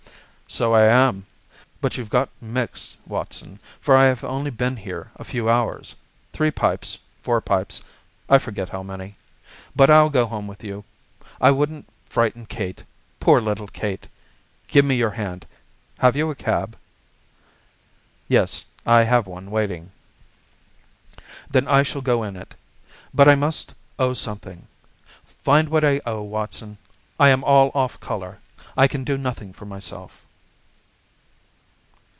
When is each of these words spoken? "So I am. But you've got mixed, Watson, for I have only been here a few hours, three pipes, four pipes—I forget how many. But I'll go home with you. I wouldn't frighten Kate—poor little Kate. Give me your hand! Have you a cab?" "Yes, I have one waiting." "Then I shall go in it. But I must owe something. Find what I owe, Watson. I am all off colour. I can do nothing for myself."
"So 0.53 0.73
I 0.75 0.81
am. 0.81 1.25
But 1.79 1.95
you've 1.95 2.09
got 2.09 2.27
mixed, 2.41 2.97
Watson, 3.07 3.57
for 3.79 3.95
I 3.95 4.07
have 4.07 4.21
only 4.21 4.51
been 4.51 4.75
here 4.75 5.09
a 5.15 5.23
few 5.23 5.49
hours, 5.49 5.95
three 6.33 6.51
pipes, 6.51 6.97
four 7.23 7.39
pipes—I 7.39 8.37
forget 8.37 8.67
how 8.67 8.83
many. 8.83 9.15
But 9.77 9.89
I'll 9.89 10.09
go 10.09 10.25
home 10.25 10.47
with 10.47 10.61
you. 10.61 10.83
I 11.39 11.51
wouldn't 11.51 11.87
frighten 12.05 12.45
Kate—poor 12.45 13.39
little 13.39 13.69
Kate. 13.69 14.07
Give 14.67 14.83
me 14.83 14.95
your 14.95 15.11
hand! 15.11 15.45
Have 15.99 16.17
you 16.17 16.29
a 16.29 16.35
cab?" 16.35 16.77
"Yes, 18.27 18.65
I 18.85 19.03
have 19.03 19.27
one 19.27 19.51
waiting." 19.51 19.93
"Then 21.49 21.65
I 21.65 21.81
shall 21.83 22.01
go 22.01 22.23
in 22.23 22.35
it. 22.35 22.55
But 23.13 23.29
I 23.29 23.35
must 23.35 23.73
owe 23.97 24.13
something. 24.13 24.67
Find 25.45 25.69
what 25.69 25.85
I 25.85 26.01
owe, 26.05 26.23
Watson. 26.23 26.77
I 27.17 27.29
am 27.29 27.41
all 27.45 27.71
off 27.73 28.01
colour. 28.01 28.39
I 28.75 28.89
can 28.89 29.05
do 29.05 29.17
nothing 29.17 29.53
for 29.53 29.63
myself." 29.63 30.25